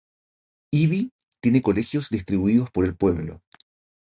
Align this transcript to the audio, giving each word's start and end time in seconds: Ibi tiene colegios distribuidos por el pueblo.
Ibi 0.71 1.11
tiene 1.43 1.61
colegios 1.61 2.09
distribuidos 2.09 2.71
por 2.71 2.85
el 2.85 2.95
pueblo. 2.95 3.43